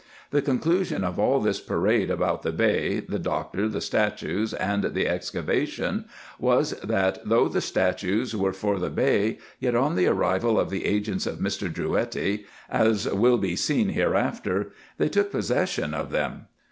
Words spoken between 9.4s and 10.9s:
yet on the arrival of the